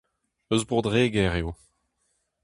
Eus 0.51 0.65
Bro-Dreger 0.67 1.31
eo. 1.39 1.51